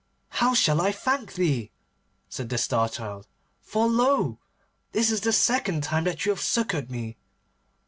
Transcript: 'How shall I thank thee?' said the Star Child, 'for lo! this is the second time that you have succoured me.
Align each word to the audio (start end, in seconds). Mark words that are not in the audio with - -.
'How 0.29 0.55
shall 0.55 0.81
I 0.81 0.91
thank 0.91 1.35
thee?' 1.35 1.69
said 2.27 2.49
the 2.49 2.57
Star 2.57 2.89
Child, 2.89 3.27
'for 3.59 3.87
lo! 3.87 4.39
this 4.93 5.11
is 5.11 5.21
the 5.21 5.31
second 5.31 5.83
time 5.83 6.05
that 6.05 6.25
you 6.25 6.31
have 6.31 6.41
succoured 6.41 6.89
me. 6.89 7.17